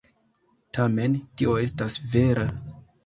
Tamen 0.77 1.17
tio 1.41 1.53
estas 1.67 1.99
vera. 2.17 2.47